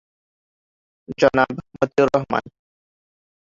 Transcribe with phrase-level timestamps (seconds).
[1.17, 2.43] জনাব, মতিউর রহমান।